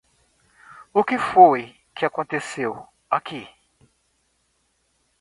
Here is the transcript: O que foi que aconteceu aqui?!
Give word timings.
O 0.91 1.01
que 1.03 1.19
foi 1.19 1.61
que 1.95 2.05
aconteceu 2.07 2.71
aqui?! 3.07 3.47